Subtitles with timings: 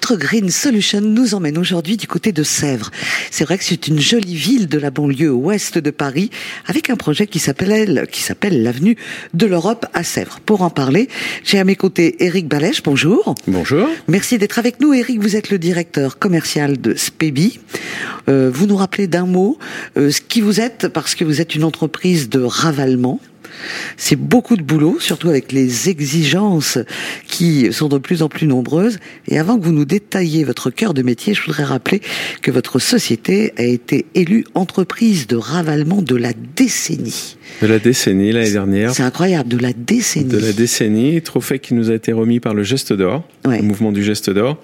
[0.00, 2.90] Notre Green Solution nous emmène aujourd'hui du côté de Sèvres.
[3.30, 6.30] C'est vrai que c'est une jolie ville de la banlieue ouest de Paris
[6.66, 8.96] avec un projet qui s'appelle qui s'appelle l'avenue
[9.34, 10.40] de l'Europe à Sèvres.
[10.46, 11.10] Pour en parler,
[11.44, 12.82] j'ai à mes côtés Eric Balèche.
[12.82, 13.34] Bonjour.
[13.46, 13.86] Bonjour.
[14.08, 14.94] Merci d'être avec nous.
[14.94, 17.60] Eric, vous êtes le directeur commercial de Spebi.
[18.30, 19.58] Euh, vous nous rappelez d'un mot
[19.98, 23.20] euh, ce qui vous êtes parce que vous êtes une entreprise de ravalement.
[23.96, 26.78] C'est beaucoup de boulot, surtout avec les exigences
[27.26, 28.98] qui sont de plus en plus nombreuses.
[29.28, 32.00] Et avant que vous nous détailliez votre cœur de métier, je voudrais rappeler
[32.42, 37.36] que votre société a été élue entreprise de ravalement de la décennie.
[37.62, 38.94] De la décennie l'année dernière.
[38.94, 40.28] C'est incroyable, de la décennie.
[40.28, 43.92] De la décennie, trophée qui nous a été remis par le Geste d'Or, le mouvement
[43.92, 44.62] du Geste d'Or.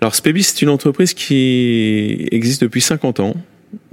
[0.00, 3.34] Alors Spebi, c'est une entreprise qui existe depuis 50 ans,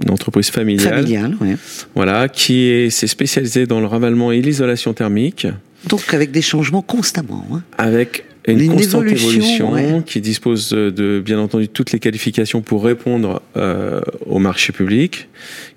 [0.02, 0.94] une entreprise familiale.
[0.94, 1.54] Familiale, oui.
[1.94, 5.46] Voilà, qui s'est spécialisée dans le ravalement et l'isolation thermique.
[5.88, 7.44] Donc avec des changements constamment.
[7.52, 7.62] Hein.
[7.78, 14.00] Avec une, constante évolution, qui dispose de bien entendu toutes les qualifications pour répondre euh,
[14.26, 15.28] au marché public,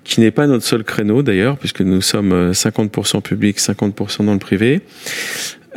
[0.04, 4.38] qui n'est pas notre seul créneau d'ailleurs, puisque nous sommes 50% public, 50% dans le
[4.38, 4.82] privé.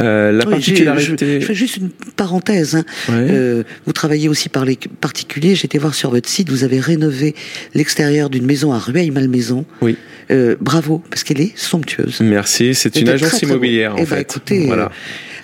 [0.02, 1.42] Euh, la particularité.
[1.42, 2.76] Je, fais juste une parenthèse.
[2.76, 2.84] Hein.
[3.10, 5.56] Euh, vous travaillez aussi par les particuliers.
[5.56, 7.36] J'étais voir sur votre site, vous avez rénové
[7.74, 9.66] l'extérieur d'une maison à Rueil-Malmaison.
[9.82, 9.98] Oui.
[10.32, 12.22] Euh, bravo, parce qu'elle est somptueuse.
[12.22, 12.74] Merci.
[12.74, 14.22] C'est une agence immobilière en eh ben, fait.
[14.22, 14.92] écoutez, voilà.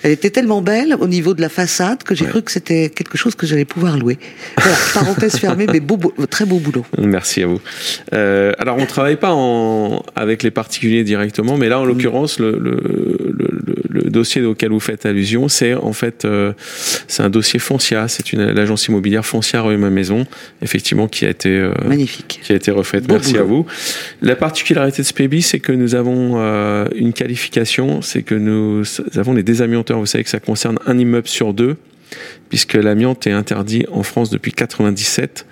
[0.02, 3.18] Elle était tellement belle au niveau de la façade que j'ai cru que c'était quelque
[3.18, 4.18] chose que j'allais pouvoir louer.
[4.56, 5.98] Voilà, parenthèse fermée, mais beau,
[6.30, 6.86] très beau boulot.
[6.98, 7.60] Merci à vous.
[8.12, 11.88] Euh, alors, on travaille pas en, avec les particuliers directement, mais là, en mm.
[11.88, 16.52] l'occurrence, le, le, le, le, dossier auquel vous faites allusion, c'est en fait, euh,
[17.06, 18.08] c'est un dossier Foncia.
[18.08, 20.26] C'est une l'agence immobilière Foncia Rue Ma Maison,
[20.62, 23.04] effectivement, qui a été euh, magnifique, qui a été refaite.
[23.08, 23.66] Merci à vous.
[24.22, 28.82] La particularité de Spebi, c'est que nous avons euh, une qualification, c'est que nous
[29.16, 31.76] avons les désamiantes vous savez que ça concerne un immeuble sur deux,
[32.48, 35.46] puisque l'amiante est interdit en France depuis 97.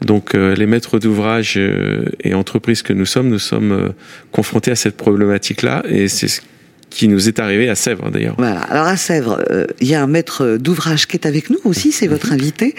[0.00, 3.88] Donc euh, les maîtres d'ouvrage euh, et entreprises que nous sommes, nous sommes euh,
[4.30, 6.40] confrontés à cette problématique-là, et c'est ce
[6.90, 8.34] qui nous est arrivé à Sèvres d'ailleurs.
[8.38, 8.60] Voilà.
[8.60, 11.92] Alors à Sèvres, euh, il y a un maître d'ouvrage qui est avec nous aussi,
[11.92, 12.74] c'est votre invité.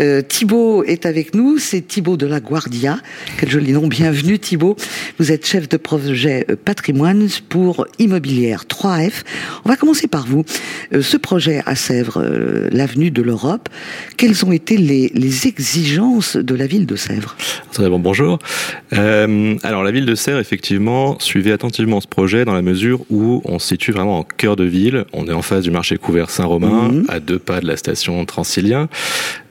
[0.00, 2.98] Euh, Thibaut est avec nous, c'est Thibaut de la Guardia.
[3.38, 4.76] Quel joli nom, bienvenue Thibaut.
[5.18, 9.22] Vous êtes chef de projet euh, patrimoine pour Immobilière 3F.
[9.64, 10.44] On va commencer par vous.
[10.92, 12.22] Euh, ce projet à Sèvres,
[12.70, 13.68] l'avenue de l'Europe,
[14.16, 17.36] quelles ont été les, les, exigences de la ville de Sèvres?
[17.72, 18.38] Très bon, bonjour.
[18.92, 23.58] alors la ville de Sèvres, effectivement, suivait attentivement ce projet dans la mesure où on
[23.58, 25.04] se situe vraiment en cœur de ville.
[25.12, 27.04] On est en face du marché couvert Saint-Romain, mhm.
[27.08, 28.88] à deux pas de la station Transilien.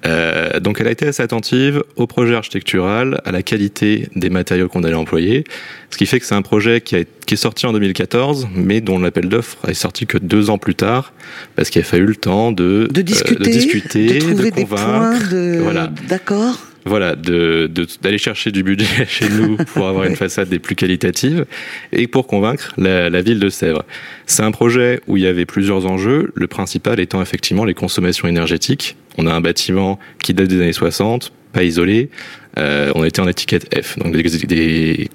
[0.05, 4.67] Euh, donc elle a été assez attentive au projet architectural, à la qualité des matériaux
[4.67, 5.45] qu'on allait employer,
[5.89, 8.81] ce qui fait que c'est un projet qui, a, qui est sorti en 2014, mais
[8.81, 11.13] dont l'appel d'offres est sorti que deux ans plus tard,
[11.55, 15.17] parce qu'il a fallu le temps de, de discuter, de, discuter, de, trouver des points
[15.31, 15.59] de...
[15.61, 15.89] voilà.
[16.07, 21.45] d'accord voilà, d'aller chercher du budget chez nous pour avoir une façade des plus qualitatives
[21.91, 23.83] et pour convaincre la, la ville de Sèvres.
[24.25, 28.27] C'est un projet où il y avait plusieurs enjeux, le principal étant effectivement les consommations
[28.27, 28.97] énergétiques.
[29.17, 32.09] On a un bâtiment qui date des années 60, pas isolé,
[32.57, 35.09] euh, on était en étiquette F, donc des, des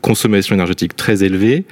[0.00, 1.64] consommations énergétiques très élevées.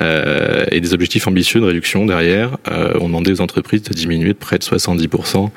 [0.00, 2.56] Euh, et des objectifs ambitieux de réduction derrière.
[2.70, 5.50] Euh, on demandait aux entreprises de diminuer de près de 70%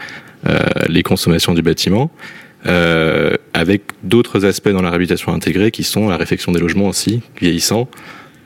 [0.47, 0.59] euh,
[0.89, 2.09] les consommations du bâtiment
[2.65, 7.87] avec d'autres aspects dans la réhabilitation intégrée qui sont la réfection des logements aussi, vieillissants,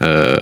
[0.01, 0.35] euh,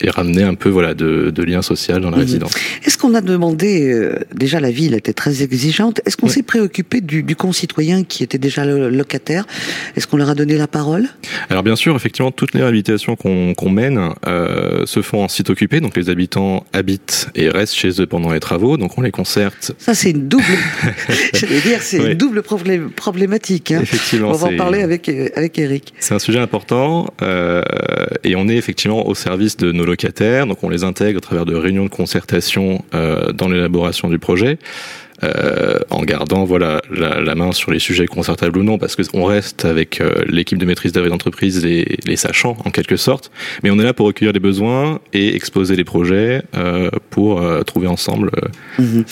[0.00, 2.22] et ramener un peu voilà de, de lien social dans la mhm.
[2.22, 2.52] résidence.
[2.84, 6.00] Est-ce qu'on a demandé euh, déjà la ville était très exigeante.
[6.04, 9.46] Est-ce qu'on s'est préoccupé du, du, concitoyen qui était déjà le locataire?
[9.96, 11.08] Est-ce qu'on leur a donné la parole?
[11.48, 15.80] Alors bien sûr, effectivement, toutes les réhabilitations qu'on mène euh, se font en site occupé,
[15.80, 19.72] donc les habitants habitent et restent chez eux pendant les travaux, donc on les concerte.
[19.78, 20.44] Ça c'est une double,
[21.34, 23.72] j'allais dire, c'est une double problématique.
[23.72, 23.80] Hein.
[23.82, 25.94] Effectivement, on va en parler avec avec Eric.
[25.98, 27.06] C'est un sujet important
[28.24, 30.46] et on est effectivement au service de nos locataires.
[30.46, 34.58] Donc on les intègre à travers de réunions de concertation euh, dans l'élaboration du projet.
[35.24, 39.24] Euh, en gardant voilà la, la, main sur les sujets concertables ou non, parce qu'on
[39.24, 43.32] reste avec euh, l'équipe de maîtrise d'œuvre d'entreprise les, les sachants en quelque sorte,
[43.64, 47.88] mais on est là pour recueillir les besoins et exposer les projets euh, pour trouver
[47.88, 48.30] ensemble.
[48.78, 49.04] Mhm.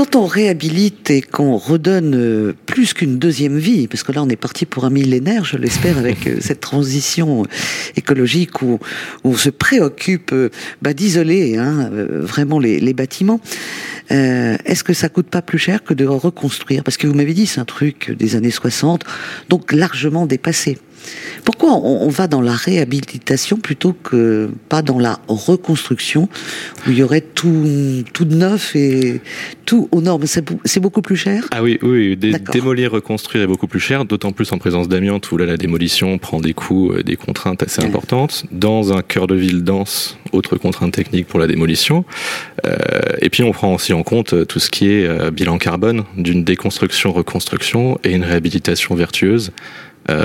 [0.00, 4.36] Quand on réhabilite et qu'on redonne plus qu'une deuxième vie, parce que là on est
[4.36, 7.44] parti pour un millénaire, je l'espère, avec cette transition
[7.96, 8.78] écologique où,
[9.24, 10.34] on se préoccupe
[10.80, 13.42] bah, d'isoler hein, vraiment les, bâtiments.
[14.10, 16.82] Euh, est-ce que ça coûte pas plus cher que de reconstruire?
[16.82, 19.04] Parce que vous m'avez dit c'est un truc des années 60,
[19.50, 20.78] donc largement dépassé.
[21.44, 26.28] Pourquoi on, va dans la réhabilitation plutôt que pas dans la reconstruction
[26.86, 29.20] où il y aurait tout, tout neuf et
[29.64, 30.24] tout aux normes?
[30.26, 31.46] C'est beaucoup plus cher?
[31.50, 35.36] Ah oui, oui, démolir, reconstruire est beaucoup plus cher, d'autant plus en présence d'amiante où
[35.36, 38.44] là la démolition prend des coûts, euh, des contraintes assez importantes.
[38.50, 42.04] Dans un cœur de ville dense, autre contrainte technique pour la démolition.
[42.66, 42.76] Euh,
[43.20, 46.44] et puis on prend aussi en compte euh, tout ce qui est bilan carbone d'une
[46.44, 49.52] déconstruction-reconstruction et une réhabilitation vertueuse.
[50.10, 50.24] Euh,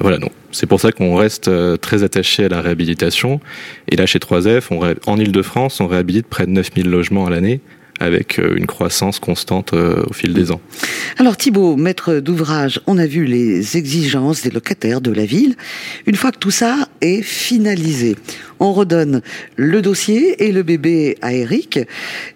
[0.00, 3.40] voilà, donc c'est pour ça qu'on reste euh, très attaché à la réhabilitation.
[3.88, 7.60] Et là, chez 3F, on en Ile-de-France, on réhabilite près de 9000 logements à l'année
[8.02, 10.60] avec euh, une croissance constante au fil des ans.
[11.18, 15.54] Alors Thibault, maître d'ouvrage, on a vu les exigences des locataires de la ville.
[16.06, 18.16] Une fois que tout ça est finalisé,
[18.60, 19.22] on redonne
[19.56, 21.80] le dossier et le bébé à Eric,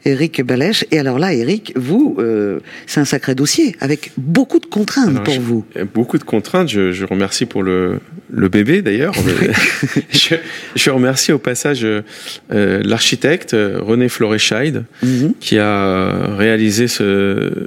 [0.05, 0.85] Eric Balèche.
[0.91, 5.41] Et alors là, Eric, vous, euh, c'est un sacré dossier avec beaucoup de contraintes pour
[5.41, 5.65] vous.
[5.95, 6.69] Beaucoup de contraintes.
[6.69, 9.15] Je, je remercie pour le, le bébé d'ailleurs.
[10.11, 10.35] je,
[10.75, 12.03] je, remercie au passage euh,
[12.51, 15.35] l'architecte René Florescheid mhm.
[15.41, 17.67] qui a réalisé ce,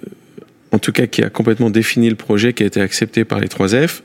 [0.71, 3.47] en tout cas qui a complètement défini le projet qui a été accepté par les
[3.47, 4.01] 3F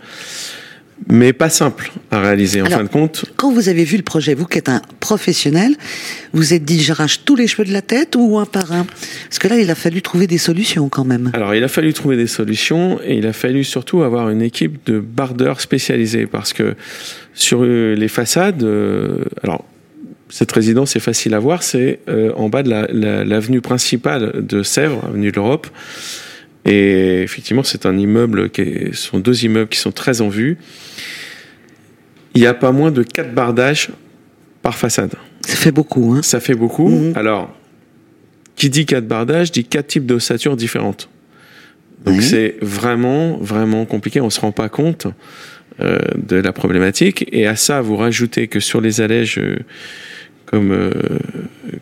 [1.08, 3.24] mais pas simple à réaliser en fin de compte.
[3.36, 5.76] Quand vous avez vu le projet, vous qui êtes un professionnel,
[6.32, 8.86] vous êtes dit j'arrache tous les cheveux de la tête ou un par un?
[9.28, 11.30] Parce que là, il a fallu trouver des solutions quand même.
[11.34, 14.86] Alors, il a fallu trouver des solutions et il a fallu surtout avoir une équipe
[14.86, 16.74] de bardeurs spécialisés parce que
[17.34, 19.64] sur euh, les façades, euh, alors
[20.30, 22.70] cette résidence est facile à voir, c'est euh, en bas de
[23.24, 25.68] l'avenue principale de Sèvres, avenue de l'Europe.
[26.64, 30.28] Et effectivement, c'est un immeuble qui est, ce sont deux immeubles qui sont très en
[30.28, 30.56] vue.
[32.34, 33.90] Il n'y a pas moins de quatre bardages
[34.62, 35.14] par façade.
[35.42, 36.88] Ça fait beaucoup, hein Ça fait beaucoup.
[36.88, 37.12] Mhm.
[37.16, 37.54] Alors,
[38.56, 41.08] qui dit quatre bardages dit quatre types d'ossature différentes.
[42.04, 44.20] Donc c'est vraiment, vraiment compliqué.
[44.20, 45.06] On ne se rend pas compte
[45.80, 47.24] euh, de la problématique.
[47.32, 49.56] Et à ça, vous rajoutez que sur les allèges, euh,
[50.44, 50.90] comme, euh,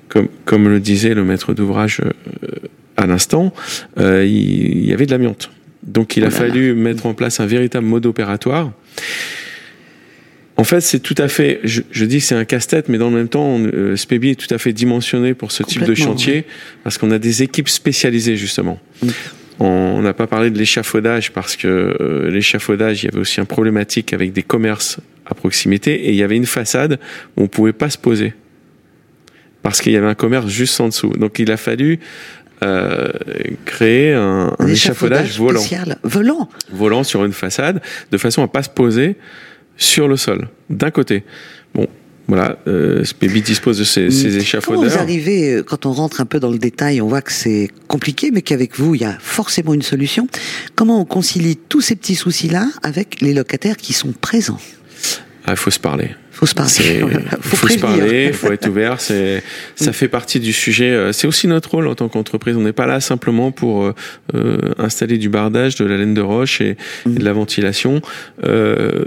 [0.08, 2.00] comme, comme le disait le maître d'ouvrage
[2.96, 3.52] à l'instant,
[3.98, 5.50] euh, il, y avait de l'amiante.
[5.82, 8.72] Donc il a fallu mettre en place un véritable mode opératoire.
[10.56, 13.16] En fait, c'est tout à fait, je, je dis c'est un casse-tête, mais dans le
[13.16, 16.44] même temps, euh, est tout à fait dimensionné pour ce type de chantier,
[16.84, 18.78] parce qu'on a des équipes spécialisées justement.
[19.02, 19.08] Mm.
[19.60, 23.44] On n'a pas parlé de l'échafaudage, parce que euh, l'échafaudage, il y avait aussi un
[23.44, 26.98] problématique avec des commerces à proximité, et il y avait une façade
[27.36, 28.34] où on pouvait pas se poser,
[29.62, 31.10] parce qu'il y avait un commerce juste en dessous.
[31.10, 31.98] Donc il a fallu
[32.62, 33.10] euh,
[33.64, 35.62] créer un, échafaudage, volant.
[36.02, 36.48] volant.
[36.70, 37.80] Volant sur une façade,
[38.10, 39.16] de façon à pas se poser
[39.76, 41.24] sur le sol, d'un côté.
[41.74, 41.88] Bon,
[42.28, 43.04] voilà, euh,
[43.44, 44.90] dispose de ces, ces échafaudages.
[44.90, 47.32] Quand vous arrivez, euh, quand on rentre un peu dans le détail, on voit que
[47.32, 50.28] c'est compliqué, mais qu'avec vous, il y a forcément une solution.
[50.74, 54.60] Comment on concilie tous ces petits soucis-là avec les locataires qui sont présents?
[55.44, 56.10] Ah, Il faut se parler
[56.42, 57.18] faut se parler.
[57.40, 59.00] faut, faut se parler, il faut être ouvert.
[59.00, 59.42] C'est,
[59.76, 60.90] ça fait partie du sujet.
[60.90, 62.56] Euh, c'est aussi notre rôle en tant qu'entreprise.
[62.56, 63.94] On n'est pas là simplement pour euh,
[64.34, 68.02] euh, installer du bardage, de la laine de roche et, de la ventilation.
[68.44, 69.04] Euh,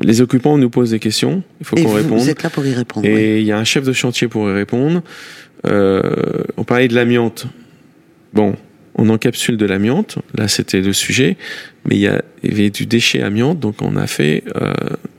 [0.00, 1.42] les occupants nous posent des questions.
[1.60, 2.20] Il faut qu'on réponde.
[2.20, 3.06] Vous êtes là pour y répondre.
[3.06, 5.02] Et il y a un chef de chantier pour y répondre.
[5.64, 7.46] on parlait de l'amiante.
[8.32, 8.54] Bon,
[8.94, 10.18] on encapsule de l'amiante.
[10.36, 11.36] Là, c'était le sujet.
[11.86, 12.08] Mais il y,
[12.52, 14.72] avait du déchet amiante, donc on a fait euh,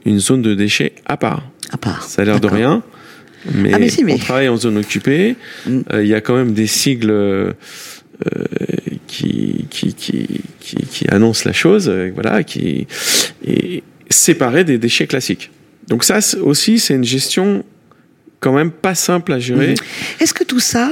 [0.05, 1.49] une zone de déchets à part.
[1.71, 2.03] À part.
[2.03, 2.83] Ça a l'air de rien.
[3.53, 5.35] Mais, ah, on travaille en zone occupée.
[5.65, 5.79] Mm.
[5.93, 7.53] Euh, il y a quand même des sigles euh,
[9.07, 12.87] qui, qui, qui, qui, annoncent la chose, voilà, qui
[13.45, 15.49] est séparé des déchets classiques.
[15.87, 17.65] Donc ça aussi, c'est une gestion
[18.39, 19.73] quand même pas simple à gérer.
[19.73, 20.21] Mm.
[20.23, 20.91] Est-ce que tout ça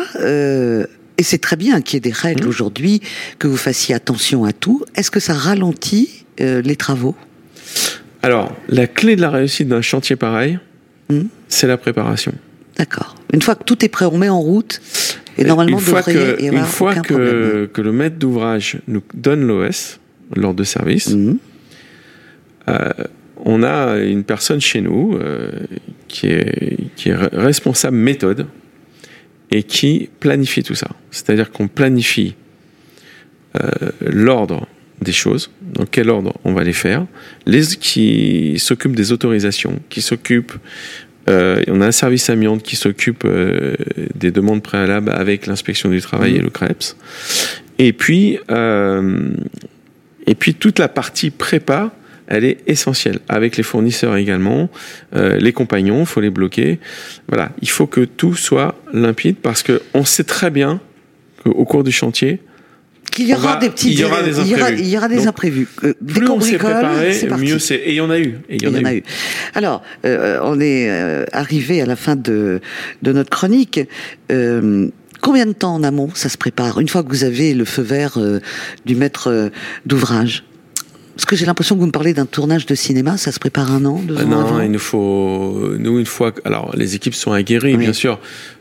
[1.20, 2.50] et c'est très bien qu'il y ait des règles mmh.
[2.50, 3.02] aujourd'hui,
[3.40, 4.86] que vous fassiez attention à tout.
[4.96, 7.14] Est-ce que ça ralentit euh, les travaux?
[8.22, 10.60] Alors, la clé de la réussite d'un chantier pareil,
[11.10, 11.22] mmh.
[11.48, 12.34] c'est la préparation.
[12.78, 13.16] D'accord.
[13.34, 14.82] Une fois que tout est prêt, on met en route.
[15.38, 20.00] Et normalement, une fois que, une fois que, que, le maître d'ouvrage nous donne l'OS,
[20.36, 21.38] l'ordre de service, mmh.
[22.70, 22.90] euh,
[23.46, 25.50] on a une personne chez nous euh,
[26.10, 28.48] qui, est, qui est responsable méthode
[29.52, 30.90] et qui planifie tout ça.
[31.12, 32.36] C'est-à-dire qu'on planifie
[33.56, 34.68] euh, l'ordre
[35.02, 37.06] des choses, dans quel ordre on va les faire,
[37.46, 40.54] les qui s'occupent des autorisations, qui s'occupent,
[41.30, 43.76] euh, on a un service amiante qui s'occupe euh,
[44.16, 46.44] des demandes préalables avec l'inspection du travail et mmh.
[46.44, 46.98] le CREPS,
[47.78, 49.30] et puis euh,
[50.28, 51.94] et puis toute la partie prépa
[52.30, 53.20] elle est essentielle.
[53.28, 54.70] Avec les fournisseurs également,
[55.16, 56.80] euh, les compagnons, faut les bloquer.
[57.28, 60.80] Voilà, il faut que tout soit limpide parce que on sait très bien
[61.44, 62.40] qu'au cours du chantier,
[63.12, 64.82] Qu'il y aura va- des petits il y aura des il y aura, imprévus.
[64.84, 65.68] il y aura des Donc, imprévus.
[65.84, 67.76] Euh, Plus on s'est préparé, mieux c'est.
[67.76, 68.36] Et il y en a eu.
[68.50, 69.04] Et il y en, a, eu.
[69.56, 72.62] Alors, euh, on est euh, arrivé à la fin de,
[73.02, 73.80] de notre chronique.
[75.22, 77.82] Combien de temps en amont ça se prépare Une fois que vous avez le feu
[77.82, 78.18] vert
[78.86, 79.52] du maître
[79.86, 80.44] d'ouvrage?
[81.16, 83.74] Parce que j'ai l'impression que vous me parlez d'un tournage de cinéma, ça se prépare
[83.74, 84.62] un an, deux ans non, avant?
[84.62, 85.74] il nous faut.
[85.78, 86.34] Nous, une fois.
[86.46, 87.80] Alors, les équipes sont aguerries, Oui.
[87.84, 88.20] bien sûr.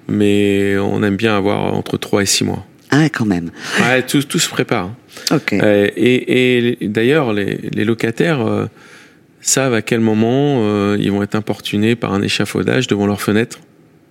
[0.09, 2.67] Mais on aime bien avoir entre 3 et 6 mois.
[2.91, 3.51] Ah, quand même.
[3.81, 4.87] Ouais, tout, tout se prépare.
[4.87, 4.97] hein.
[5.37, 5.53] Ok.
[5.53, 8.67] Euh, et et d'ailleurs, les, les locataires euh,
[9.41, 13.59] savent à quel moment euh, ils vont être importunés par un échafaudage devant leur fenêtre.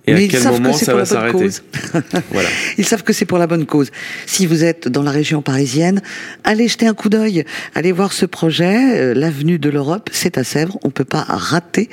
[0.08, 1.44] Et Mais à ils quel savent moment que c'est ça pour va la bonne s'arrêter.
[1.92, 2.22] cause.
[2.32, 2.48] Voilà.
[2.78, 3.90] Ils savent que c'est pour la bonne cause.
[4.26, 6.00] Si vous êtes dans la région parisienne,
[6.44, 10.44] allez jeter un coup d'œil, allez voir ce projet, euh, l'avenue de l'Europe, c'est à
[10.44, 10.78] Sèvres.
[10.82, 11.88] On peut pas rater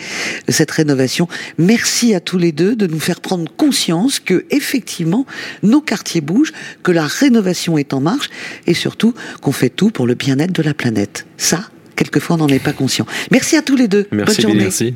[0.48, 1.27] cette rénovation.
[1.57, 5.25] Merci à tous les deux de nous faire prendre conscience que effectivement
[5.63, 6.53] nos quartiers bougent,
[6.84, 8.29] que la rénovation est en marche
[8.67, 11.25] et surtout qu'on fait tout pour le bien-être de la planète.
[11.38, 13.05] Ça, quelquefois, on n'en est pas conscient.
[13.31, 14.07] Merci à tous les deux.
[14.12, 14.63] Merci, Bonne journée.
[14.63, 14.95] Merci.